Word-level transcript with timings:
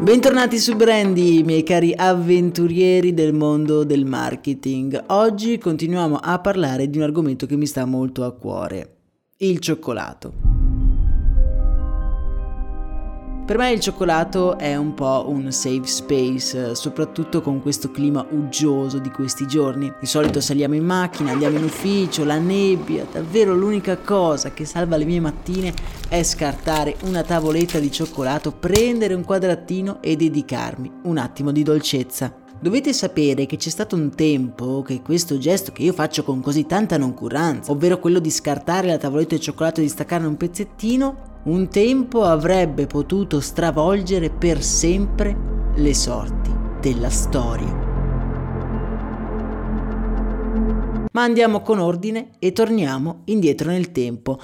Bentornati 0.00 0.58
su 0.58 0.76
Brandy, 0.76 1.42
miei 1.42 1.62
cari 1.62 1.94
avventurieri 1.96 3.14
del 3.14 3.32
mondo 3.32 3.84
del 3.84 4.04
marketing. 4.04 5.04
Oggi 5.06 5.56
continuiamo 5.56 6.16
a 6.16 6.38
parlare 6.40 6.90
di 6.90 6.98
un 6.98 7.04
argomento 7.04 7.46
che 7.46 7.56
mi 7.56 7.66
sta 7.66 7.86
molto 7.86 8.24
a 8.24 8.32
cuore, 8.32 8.96
il 9.38 9.60
cioccolato. 9.60 10.53
Per 13.44 13.58
me 13.58 13.72
il 13.72 13.80
cioccolato 13.80 14.56
è 14.56 14.74
un 14.74 14.94
po' 14.94 15.26
un 15.28 15.52
safe 15.52 15.86
space, 15.86 16.74
soprattutto 16.74 17.42
con 17.42 17.60
questo 17.60 17.90
clima 17.90 18.26
uggioso 18.30 18.98
di 18.98 19.10
questi 19.10 19.46
giorni. 19.46 19.92
Di 20.00 20.06
solito 20.06 20.40
saliamo 20.40 20.74
in 20.74 20.84
macchina, 20.86 21.32
andiamo 21.32 21.58
in 21.58 21.64
ufficio, 21.64 22.24
la 22.24 22.38
nebbia, 22.38 23.06
davvero 23.12 23.54
l'unica 23.54 23.98
cosa 23.98 24.54
che 24.54 24.64
salva 24.64 24.96
le 24.96 25.04
mie 25.04 25.20
mattine 25.20 25.74
è 26.08 26.22
scartare 26.22 26.96
una 27.02 27.22
tavoletta 27.22 27.78
di 27.78 27.92
cioccolato, 27.92 28.50
prendere 28.50 29.12
un 29.12 29.24
quadratino 29.24 30.00
e 30.00 30.16
dedicarmi 30.16 30.90
un 31.02 31.18
attimo 31.18 31.52
di 31.52 31.62
dolcezza. 31.62 32.34
Dovete 32.58 32.94
sapere 32.94 33.44
che 33.44 33.58
c'è 33.58 33.68
stato 33.68 33.94
un 33.94 34.14
tempo 34.14 34.80
che 34.80 35.02
questo 35.02 35.36
gesto 35.36 35.70
che 35.70 35.82
io 35.82 35.92
faccio 35.92 36.24
con 36.24 36.40
così 36.40 36.64
tanta 36.64 36.96
noncuranza, 36.96 37.72
ovvero 37.72 37.98
quello 37.98 38.20
di 38.20 38.30
scartare 38.30 38.86
la 38.86 38.96
tavoletta 38.96 39.34
di 39.34 39.42
cioccolato 39.42 39.80
e 39.80 39.82
di 39.82 39.90
staccarne 39.90 40.26
un 40.26 40.38
pezzettino, 40.38 41.32
un 41.44 41.68
tempo 41.68 42.22
avrebbe 42.22 42.86
potuto 42.86 43.40
stravolgere 43.40 44.30
per 44.30 44.62
sempre 44.62 45.36
le 45.74 45.92
sorti 45.92 46.50
della 46.80 47.10
storia. 47.10 47.82
Ma 51.12 51.22
andiamo 51.22 51.60
con 51.60 51.78
ordine 51.78 52.30
e 52.38 52.52
torniamo 52.52 53.22
indietro 53.26 53.70
nel 53.70 53.92
tempo. 53.92 54.40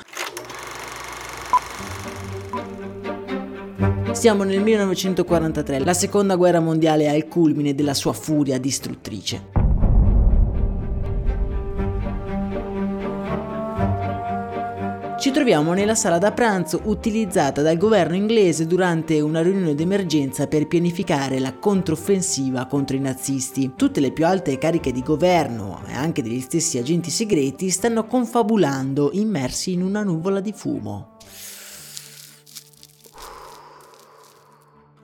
Siamo 4.13 4.43
nel 4.43 4.61
1943, 4.61 5.79
la 5.79 5.95
seconda 5.95 6.37
guerra 6.37 6.61
mondiale 6.61 7.05
è 7.05 7.15
al 7.15 7.29
culmine 7.29 7.75
della 7.75 7.95
sua 7.95 8.13
furia 8.13 8.59
distruttrice. 8.59 9.60
Ci 15.21 15.33
troviamo 15.33 15.75
nella 15.75 15.95
sala 15.95 16.17
da 16.17 16.33
pranzo 16.33 16.81
utilizzata 16.85 17.61
dal 17.61 17.77
governo 17.77 18.15
inglese 18.15 18.67
durante 18.67 19.21
una 19.21 19.43
riunione 19.43 19.75
d'emergenza 19.75 20.47
per 20.47 20.67
pianificare 20.67 21.39
la 21.39 21.59
controffensiva 21.59 22.65
contro 22.65 22.97
i 22.97 23.01
nazisti. 23.01 23.73
Tutte 23.77 24.01
le 24.01 24.13
più 24.13 24.25
alte 24.25 24.57
cariche 24.57 24.93
di 24.93 25.03
governo 25.03 25.83
e 25.87 25.93
anche 25.93 26.23
degli 26.23 26.41
stessi 26.41 26.79
agenti 26.79 27.11
segreti 27.11 27.69
stanno 27.69 28.07
confabulando 28.07 29.11
immersi 29.13 29.73
in 29.73 29.83
una 29.83 30.03
nuvola 30.03 30.41
di 30.41 30.55
fumo. 30.55 31.19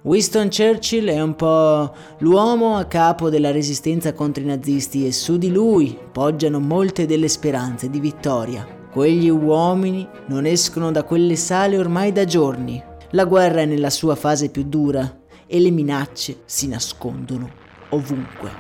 Winston 0.00 0.48
Churchill 0.48 1.10
è 1.10 1.20
un 1.20 1.36
po' 1.36 1.94
l'uomo 2.20 2.78
a 2.78 2.86
capo 2.86 3.28
della 3.28 3.50
resistenza 3.50 4.14
contro 4.14 4.42
i 4.42 4.46
nazisti 4.46 5.06
e 5.06 5.12
su 5.12 5.36
di 5.36 5.50
lui 5.50 5.94
poggiano 6.10 6.58
molte 6.58 7.04
delle 7.04 7.28
speranze 7.28 7.91
di 7.91 8.00
vittoria. 8.00 8.76
Quegli 8.96 9.28
uomini 9.28 10.08
non 10.28 10.46
escono 10.46 10.90
da 10.90 11.02
quelle 11.02 11.36
sale 11.36 11.76
ormai 11.76 12.12
da 12.12 12.24
giorni. 12.24 12.82
La 13.10 13.26
guerra 13.26 13.60
è 13.60 13.66
nella 13.66 13.90
sua 13.90 14.14
fase 14.14 14.48
più 14.48 14.62
dura 14.62 15.18
e 15.46 15.60
le 15.60 15.70
minacce 15.70 16.40
si 16.46 16.66
nascondono 16.66 17.50
ovunque. 17.90 18.50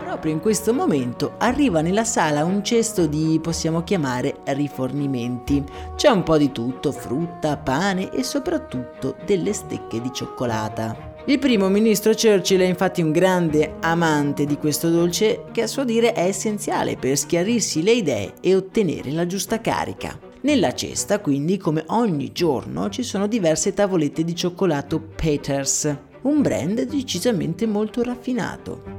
Proprio 0.00 0.32
in 0.32 0.40
questo 0.40 0.74
momento 0.74 1.34
arriva 1.38 1.80
nella 1.80 2.02
sala 2.02 2.44
un 2.44 2.64
cesto 2.64 3.06
di, 3.06 3.38
possiamo 3.40 3.84
chiamare, 3.84 4.38
rifornimenti. 4.46 5.62
C'è 5.94 6.08
un 6.08 6.24
po' 6.24 6.38
di 6.38 6.50
tutto, 6.50 6.90
frutta, 6.90 7.56
pane 7.56 8.10
e 8.10 8.24
soprattutto 8.24 9.14
delle 9.24 9.52
stecche 9.52 10.00
di 10.00 10.10
cioccolata. 10.12 11.14
Il 11.28 11.40
primo 11.40 11.68
ministro 11.68 12.12
Churchill 12.14 12.60
è 12.60 12.66
infatti 12.66 13.02
un 13.02 13.10
grande 13.10 13.78
amante 13.80 14.46
di 14.46 14.56
questo 14.56 14.90
dolce 14.90 15.46
che 15.50 15.62
a 15.62 15.66
suo 15.66 15.84
dire 15.84 16.12
è 16.12 16.20
essenziale 16.20 16.96
per 16.96 17.16
schiarirsi 17.16 17.82
le 17.82 17.94
idee 17.94 18.34
e 18.40 18.54
ottenere 18.54 19.10
la 19.10 19.26
giusta 19.26 19.60
carica. 19.60 20.16
Nella 20.42 20.72
cesta, 20.72 21.18
quindi, 21.18 21.56
come 21.56 21.82
ogni 21.88 22.30
giorno, 22.30 22.90
ci 22.90 23.02
sono 23.02 23.26
diverse 23.26 23.74
tavolette 23.74 24.22
di 24.22 24.36
cioccolato 24.36 25.00
Peters, 25.00 25.92
un 26.22 26.42
brand 26.42 26.80
decisamente 26.82 27.66
molto 27.66 28.04
raffinato. 28.04 28.95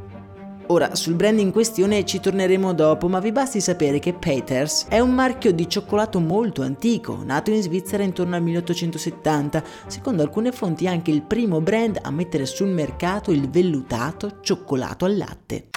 Ora, 0.69 0.95
sul 0.95 1.13
brand 1.13 1.39
in 1.39 1.51
questione 1.51 2.03
ci 2.03 2.19
torneremo 2.19 2.73
dopo, 2.73 3.07
ma 3.07 3.21
vi 3.21 3.31
basti 3.31 3.61
sapere 3.61 3.99
che 3.99 4.13
Peters 4.13 4.87
è 4.89 4.99
un 4.99 5.11
marchio 5.11 5.53
di 5.53 5.69
cioccolato 5.69 6.19
molto 6.19 6.61
antico, 6.61 7.21
nato 7.23 7.51
in 7.51 7.61
Svizzera 7.61 8.03
intorno 8.03 8.35
al 8.35 8.43
1870, 8.43 9.63
secondo 9.87 10.23
alcune 10.23 10.51
fonti 10.51 10.85
anche 10.85 11.11
il 11.11 11.21
primo 11.21 11.61
brand 11.61 11.99
a 12.01 12.11
mettere 12.11 12.45
sul 12.45 12.67
mercato 12.67 13.31
il 13.31 13.49
vellutato 13.49 14.39
cioccolato 14.41 15.05
al 15.05 15.15
latte. 15.15 15.69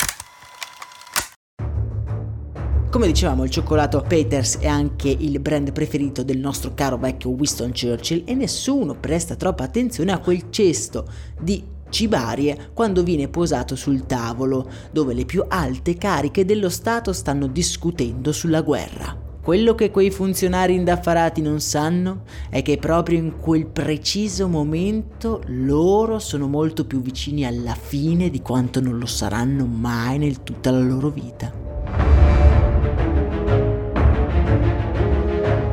Come 2.90 3.06
dicevamo, 3.06 3.44
il 3.44 3.50
cioccolato 3.50 4.00
Peters 4.00 4.58
è 4.58 4.66
anche 4.66 5.08
il 5.08 5.38
brand 5.38 5.70
preferito 5.70 6.24
del 6.24 6.38
nostro 6.38 6.74
caro 6.74 6.96
vecchio 6.96 7.30
Winston 7.30 7.70
Churchill 7.70 8.24
e 8.26 8.34
nessuno 8.34 8.96
presta 8.96 9.36
troppa 9.36 9.62
attenzione 9.62 10.10
a 10.10 10.18
quel 10.18 10.46
cesto 10.50 11.06
di 11.40 11.78
cibarie 11.90 12.70
quando 12.72 13.02
viene 13.02 13.28
posato 13.28 13.76
sul 13.76 14.06
tavolo, 14.06 14.68
dove 14.90 15.12
le 15.12 15.24
più 15.24 15.44
alte 15.46 15.96
cariche 15.96 16.44
dello 16.44 16.68
Stato 16.70 17.12
stanno 17.12 17.46
discutendo 17.46 18.32
sulla 18.32 18.62
guerra. 18.62 19.28
Quello 19.42 19.74
che 19.74 19.90
quei 19.90 20.10
funzionari 20.10 20.74
indaffarati 20.74 21.40
non 21.40 21.60
sanno 21.60 22.24
è 22.50 22.60
che 22.60 22.76
proprio 22.76 23.18
in 23.18 23.38
quel 23.40 23.66
preciso 23.66 24.48
momento 24.48 25.42
loro 25.46 26.18
sono 26.18 26.46
molto 26.46 26.84
più 26.84 27.00
vicini 27.00 27.46
alla 27.46 27.74
fine 27.74 28.28
di 28.28 28.42
quanto 28.42 28.80
non 28.80 28.98
lo 28.98 29.06
saranno 29.06 29.64
mai 29.64 30.18
nel 30.18 30.42
tutta 30.42 30.70
la 30.70 30.80
loro 30.80 31.08
vita. 31.08 31.79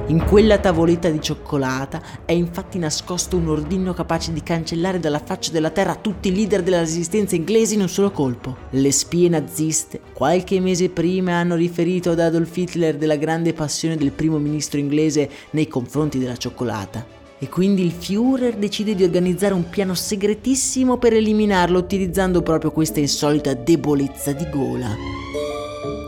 In 0.09 0.23
quella 0.23 0.57
tavoletta 0.57 1.09
di 1.09 1.19
cioccolata 1.19 2.01
è 2.23 2.31
infatti 2.31 2.79
nascosto 2.79 3.35
un 3.35 3.50
ordigno 3.50 3.94
capace 3.94 4.31
di 4.31 4.41
cancellare 4.41 5.01
dalla 5.01 5.19
faccia 5.19 5.51
della 5.51 5.69
terra 5.69 5.95
tutti 5.95 6.29
i 6.29 6.34
leader 6.34 6.63
della 6.63 6.79
resistenza 6.79 7.35
inglese 7.35 7.73
in 7.73 7.81
un 7.81 7.90
solo 7.90 8.12
colpo. 8.12 8.56
Le 8.69 8.91
spie 8.94 9.28
naziste 9.28 10.00
qualche 10.13 10.62
mese 10.62 10.88
prima 10.88 11.34
hanno 11.34 11.56
riferito 11.56 12.12
ad 12.12 12.22
Adolf 12.22 12.56
Hitler 12.56 12.95
della 12.95 13.18
grande 13.18 13.51
passione 13.51 13.97
del 13.97 14.12
primo 14.12 14.38
ministro 14.38 14.80
inglese 14.80 15.30
nei 15.50 15.68
confronti 15.68 16.19
della 16.19 16.38
cioccolata. 16.38 17.06
E 17.38 17.50
quindi 17.50 17.83
il 17.83 17.92
Führer 17.92 18.56
decide 18.56 18.95
di 18.95 19.03
organizzare 19.03 19.53
un 19.53 19.68
piano 19.68 19.94
segretissimo 19.94 20.98
per 20.98 21.15
eliminarlo 21.15 21.80
utilizzando 21.80 22.42
proprio 22.42 22.71
questa 22.71 23.01
insolita 23.01 23.53
debolezza 23.53 24.31
di 24.31 24.50
gola. 24.50 25.46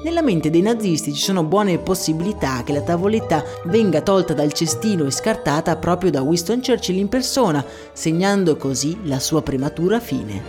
Nella 0.01 0.21
mente 0.21 0.49
dei 0.49 0.61
nazisti 0.61 1.13
ci 1.13 1.21
sono 1.21 1.43
buone 1.43 1.77
possibilità 1.77 2.63
che 2.63 2.71
la 2.71 2.81
tavoletta 2.81 3.43
venga 3.65 3.99
tolta 4.01 4.33
dal 4.33 4.53
cestino 4.53 5.05
e 5.05 5.11
scartata 5.11 5.75
proprio 5.75 6.09
da 6.09 6.21
Winston 6.21 6.61
Churchill 6.61 6.95
in 6.95 7.09
persona, 7.09 7.65
segnando 7.91 8.55
così 8.55 8.97
la 9.03 9.19
sua 9.19 9.41
prematura 9.41 9.99
fine. 9.99 10.41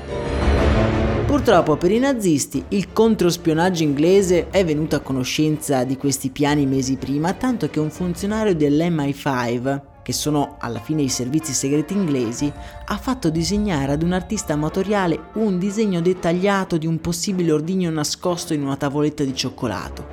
Purtroppo 1.27 1.77
per 1.77 1.91
i 1.91 1.99
nazisti 1.99 2.65
il 2.69 2.93
controspionaggio 2.93 3.83
inglese 3.83 4.51
è 4.51 4.65
venuto 4.65 4.95
a 4.95 5.01
conoscenza 5.01 5.83
di 5.83 5.97
questi 5.97 6.31
piani 6.31 6.65
mesi 6.67 6.97
prima, 6.97 7.33
tanto 7.33 7.69
che 7.69 7.81
un 7.81 7.91
funzionario 7.91 8.55
dell'MI5 8.55 9.81
che 10.11 10.17
sono 10.17 10.57
alla 10.59 10.81
fine 10.81 11.03
i 11.03 11.09
servizi 11.09 11.53
segreti 11.53 11.95
inglesi, 11.95 12.53
ha 12.87 12.97
fatto 12.97 13.31
disegnare 13.31 13.93
ad 13.93 14.03
un 14.03 14.13
artista 14.13 14.55
amatoriale 14.55 15.29
un 15.35 15.59
disegno 15.59 16.01
dettagliato 16.01 16.77
di 16.79 16.87
un 16.87 17.01
possibile 17.01 17.53
ordigno 17.53 17.91
nascosto 17.91 18.53
in 18.53 18.63
una 18.63 18.77
tavoletta 18.77 19.23
di 19.23 19.35
cioccolato. 19.35 20.09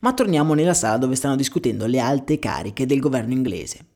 Ma 0.00 0.12
torniamo 0.12 0.54
nella 0.54 0.74
sala 0.74 0.96
dove 0.96 1.16
stanno 1.16 1.36
discutendo 1.36 1.86
le 1.86 1.98
alte 1.98 2.38
cariche 2.38 2.86
del 2.86 3.00
governo 3.00 3.32
inglese. 3.32 3.92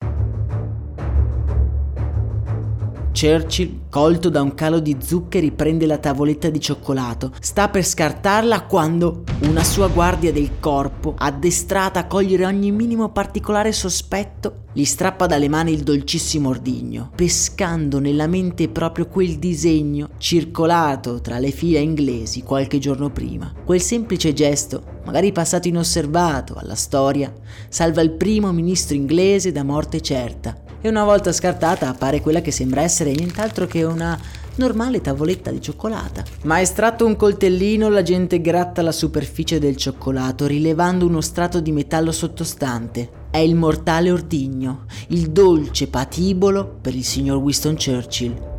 Churchill, 3.19 3.81
colto 3.91 4.29
da 4.29 4.43
un 4.43 4.55
calo 4.55 4.79
di 4.79 4.97
zuccheri, 5.01 5.51
prende 5.51 5.87
la 5.87 5.99
tavoletta 5.99 6.51
di 6.51 6.61
cioccolato. 6.61 7.33
Sta 7.41 7.69
per 7.69 7.85
scartarla 7.85 8.63
quando 8.67 9.25
una 9.41 9.65
sua 9.65 9.89
guardia 9.89 10.31
del 10.31 10.61
corpo, 10.61 11.15
addestrata 11.19 11.99
a 11.99 12.07
cogliere 12.07 12.47
ogni 12.47 12.71
minimo 12.71 13.09
particolare 13.09 13.73
sospetto, 13.73 14.67
gli 14.73 14.85
strappa 14.85 15.27
dalle 15.27 15.49
mani 15.49 15.73
il 15.73 15.83
dolcissimo 15.83 16.51
ordigno, 16.51 17.11
pescando 17.13 17.99
nella 17.99 18.29
mente 18.29 18.69
proprio 18.69 19.09
quel 19.09 19.41
disegno 19.41 20.11
circolato 20.19 21.21
tra 21.21 21.41
le 21.41 21.51
fila 21.51 21.81
inglesi 21.81 22.45
qualche 22.45 22.79
giorno 22.79 23.11
prima. 23.11 23.53
Quel 23.65 23.81
semplice 23.81 24.33
gesto, 24.33 25.01
magari 25.05 25.33
passato 25.33 25.67
inosservato 25.67 26.55
alla 26.55 26.77
storia, 26.77 27.35
salva 27.69 28.01
il 28.01 28.13
primo 28.13 28.53
ministro 28.53 28.95
inglese 28.95 29.51
da 29.51 29.65
morte 29.65 30.01
certa 30.01 30.67
e 30.81 30.89
una 30.89 31.05
volta 31.05 31.33
scartata 31.33 31.89
appare 31.89 32.21
quella 32.21 32.41
che 32.41 32.51
sembra 32.51 32.83
essere 32.83 33.13
nient'altro 33.13 33.67
che 33.67 33.85
una 33.85 34.19
normale 34.59 35.01
tavoletta 35.01 35.51
di 35.51 35.61
cioccolata. 35.61 36.25
Ma 36.43 36.61
estratto 36.61 37.07
un 37.07 37.17
coltellino, 37.17 37.89
la 37.89 38.03
gente 38.03 38.41
gratta 38.41 38.83
la 38.83 38.93
superficie 38.93 39.59
del 39.59 39.77
cioccolato, 39.77 40.47
rilevando 40.47 41.07
uno 41.07 41.21
strato 41.21 41.61
di 41.61 41.73
metallo 41.73 42.13
sottostante. 42.13 43.27
È 43.31 43.39
il 43.39 43.55
mortale 43.55 44.11
ordigno, 44.11 44.85
il 45.09 45.31
dolce 45.31 45.89
patibolo 45.89 46.79
per 46.81 46.95
il 46.95 47.05
signor 47.05 47.39
Winston 47.39 47.77
Churchill. 47.77 48.58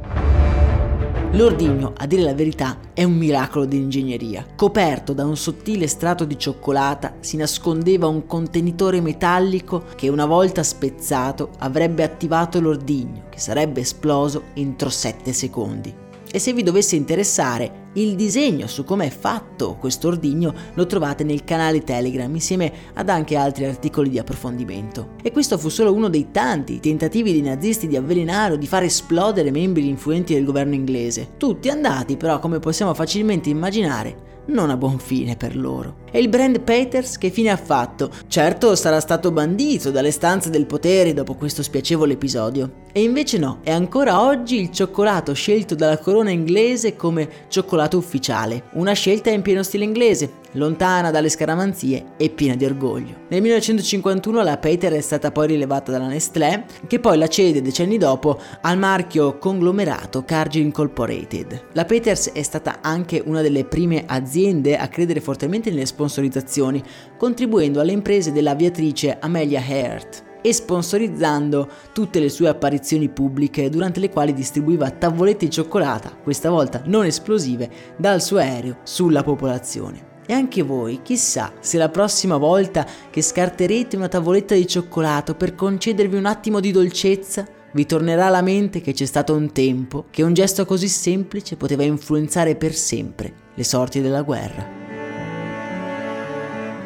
L'ordigno, 1.34 1.94
a 1.96 2.08
dire 2.08 2.24
la 2.24 2.34
verità, 2.34 2.80
è 2.92 3.04
un 3.04 3.14
miracolo 3.14 3.66
di 3.66 3.78
ingegneria. 3.78 4.44
Coperto 4.56 5.14
da 5.14 5.26
un 5.26 5.38
sottile 5.38 5.86
strato 5.86 6.26
di 6.26 6.40
cioccolata 6.40 7.18
si 7.20 7.38
nascondeva 7.38 8.08
un 8.08 8.26
contenitore 8.26 9.00
metallico 9.00 9.84
che 9.96 10.10
una 10.10 10.26
volta 10.26 10.64
spezzato 10.64 11.52
avrebbe 11.60 12.02
attivato 12.02 12.60
l'ordigno, 12.60 13.26
che 13.30 13.40
sarebbe 13.40 13.82
esploso 13.82 14.46
entro 14.56 14.90
7 14.90 15.32
secondi. 15.32 15.94
E 16.32 16.40
se 16.40 16.52
vi 16.52 16.64
dovesse 16.64 16.96
interessare, 16.96 17.89
il 17.94 18.16
disegno 18.16 18.68
su 18.68 18.84
come 18.84 19.08
è 19.08 19.10
fatto 19.10 19.76
questo 19.80 20.10
ordigno 20.10 20.54
lo 20.76 20.86
trovate 20.86 21.24
nel 21.24 21.44
canale 21.44 21.84
Telegram 21.84 22.32
insieme 22.34 22.72
ad 22.94 23.10
anche 23.10 23.36
altri 23.36 23.66
articoli 23.66 24.10
di 24.10 24.20
approfondimento. 24.20 25.16
E 25.24 25.32
questo 25.32 25.58
fu 25.58 25.70
solo 25.70 25.92
uno 25.92 26.08
dei 26.08 26.30
tanti 26.32 26.80
tentativi 26.80 27.32
dei 27.32 27.42
nazisti 27.42 27.88
di 27.88 27.96
avvelenare 27.96 28.54
o 28.54 28.58
di 28.58 28.68
far 28.68 28.84
esplodere 28.84 29.50
membri 29.50 29.88
influenti 29.88 30.34
del 30.34 30.46
governo 30.46 30.76
inglese. 30.76 31.32
Tutti 31.38 31.70
andati 31.70 32.16
però, 32.16 32.40
come 32.40 32.60
possiamo 32.60 32.94
facilmente 32.94 33.50
immaginare, 33.50 34.30
non 34.50 34.70
a 34.70 34.78
buon 34.78 35.00
fine 35.00 35.36
per 35.36 35.56
loro. 35.56 35.98
E 36.12 36.20
il 36.20 36.30
brand 36.30 36.60
Peters 36.62 37.18
che 37.18 37.30
fine 37.30 37.50
ha 37.50 37.58
fatto? 37.58 38.10
Certo 38.28 38.76
sarà 38.76 39.00
stato 39.00 39.32
bandito 39.32 39.92
dalle 39.92 40.12
stanze 40.12 40.50
del 40.50 40.66
potere 40.66 41.14
dopo 41.14 41.36
questo 41.36 41.64
spiacevole 41.64 42.14
episodio. 42.14 42.88
E 42.92 43.04
invece 43.04 43.38
no, 43.38 43.60
è 43.62 43.72
ancora 43.72 44.24
oggi 44.24 44.60
il 44.60 44.72
cioccolato 44.72 45.34
scelto 45.34 45.76
dalla 45.76 46.00
corona 46.00 46.32
inglese 46.32 46.96
come 46.96 47.30
cioccolato 47.48 47.78
ufficiale. 47.98 48.64
Una 48.74 48.94
scelta 48.94 49.30
in 49.30 49.42
pieno 49.42 49.64
stile 49.64 49.84
inglese, 49.84 50.32
lontana 50.54 51.12
dalle 51.12 51.30
scaramanzie 51.30 52.14
e 52.18 52.30
piena 52.30 52.56
di 52.56 52.66
orgoglio. 52.66 53.16
Nel 53.30 53.42
1951 53.42 54.42
la 54.42 54.58
Peter 54.58 54.92
è 54.94 55.02
stata 55.02 55.32
poi 55.32 55.48
rilevata 55.48 55.92
dalla 55.92 56.08
Nestlé, 56.08 56.66
che 56.88 57.00
poi 57.00 57.18
la 57.18 57.28
cede 57.28 57.62
decenni 57.62 57.98
dopo 57.98 58.40
al 58.62 58.78
marchio 58.78 59.38
conglomerato 59.38 60.24
Cargill 60.24 60.64
Incorporated. 60.64 61.68
La 61.74 61.86
Peters 61.86 62.32
è 62.32 62.42
stata 62.42 62.80
anche 62.82 63.22
una 63.26 63.42
delle 63.42 63.66
prime 63.66 64.04
aziende 64.06 64.78
a 64.78 64.88
credere 64.88 65.22
fortemente 65.22 65.70
nelle 65.70 65.86
sponsorizzazioni, 65.86 66.84
contribuendo 67.18 67.80
alle 67.80 67.92
imprese 67.92 68.32
dell'aviatrice 68.32 69.18
Amelia 69.20 69.64
Earhart 69.66 70.28
e 70.42 70.54
sponsorizzando 70.54 71.68
tutte 71.94 72.20
le 72.20 72.30
sue 72.30 72.50
apparizioni 72.50 73.10
pubbliche 73.10 73.70
durante 73.70 74.00
le 74.00 74.10
quali 74.10 74.34
distribuiva 74.34 74.90
tavolette 74.90 75.46
di 75.46 75.52
cioccolata, 75.52 76.16
questa 76.22 76.50
volta 76.50 76.82
non 76.86 77.06
esplosive, 77.06 77.70
dal 77.98 78.22
suo 78.22 78.38
aereo 78.38 78.78
sulla 78.84 79.24
popolazione. 79.24 80.08
E 80.26 80.34
anche 80.34 80.62
voi, 80.62 81.02
chissà 81.02 81.54
se 81.60 81.78
la 81.78 81.90
prossima 81.90 82.38
volta 82.38 82.86
che 83.10 83.22
scarterete 83.22 83.96
una 83.96 84.08
tavoletta 84.08 84.54
di 84.54 84.68
cioccolato 84.68 85.34
per 85.34 85.56
concedervi 85.56 86.16
un 86.16 86.28
attimo 86.28 86.60
di 86.60 86.72
dolcezza, 86.72 87.48
vi 87.74 87.86
tornerà 87.86 88.28
alla 88.28 88.42
mente 88.42 88.82
che 88.82 88.94
c'è 88.94 89.06
stato 89.06 89.34
un 89.34 89.52
tempo 89.52 90.06
che 90.10 90.24
un 90.24 90.34
gesto 90.34 90.66
così 90.66 90.88
semplice 90.88 91.56
poteva 91.56 91.84
influenzare 91.84 92.56
per 92.56 92.74
sempre 92.74 93.34
le 93.56 93.64
sorti 93.64 94.02
della 94.02 94.22
guerra. 94.22 94.79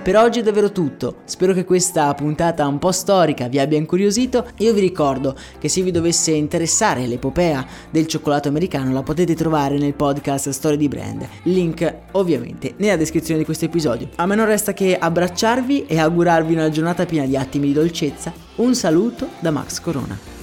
Per 0.03 0.17
oggi 0.17 0.41
è 0.41 0.43
davvero 0.43 0.73
tutto, 0.73 1.19
spero 1.23 1.53
che 1.53 1.63
questa 1.63 2.13
puntata 2.13 2.67
un 2.67 2.77
po' 2.77 2.91
storica 2.91 3.47
vi 3.47 3.57
abbia 3.57 3.77
incuriosito. 3.77 4.47
Io 4.57 4.73
vi 4.73 4.81
ricordo 4.81 5.33
che 5.57 5.69
se 5.69 5.81
vi 5.81 5.91
dovesse 5.91 6.31
interessare 6.31 7.07
l'epopea 7.07 7.65
del 7.89 8.05
cioccolato 8.05 8.49
americano 8.49 8.91
la 8.91 9.01
potete 9.01 9.33
trovare 9.33 9.77
nel 9.77 9.93
podcast 9.93 10.49
Storie 10.49 10.75
di 10.75 10.89
Brand, 10.89 11.25
link 11.43 11.99
ovviamente 12.11 12.73
nella 12.79 12.97
descrizione 12.97 13.39
di 13.39 13.45
questo 13.45 13.63
episodio. 13.63 14.09
A 14.17 14.25
me 14.25 14.35
non 14.35 14.45
resta 14.45 14.73
che 14.73 14.97
abbracciarvi 14.97 15.85
e 15.85 15.97
augurarvi 15.97 16.51
una 16.51 16.69
giornata 16.69 17.05
piena 17.05 17.25
di 17.25 17.37
attimi 17.37 17.67
di 17.67 17.73
dolcezza. 17.73 18.33
Un 18.55 18.75
saluto 18.75 19.29
da 19.39 19.51
Max 19.51 19.79
Corona. 19.79 20.42